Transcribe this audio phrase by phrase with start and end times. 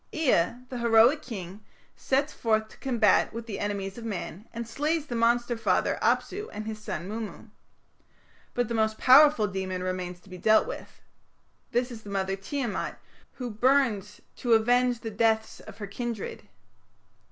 [0.13, 1.63] Ea, the heroic king,
[1.95, 6.49] sets forth to combat with the enemies of man, and slays the monster father, Apsu,
[6.51, 7.49] and his son, Mummu.
[8.55, 11.01] But the most powerful demon remains to be dealt with.
[11.71, 12.95] This is the mother Tiamat,
[13.33, 16.49] who burns to avenge the deaths of her kindred.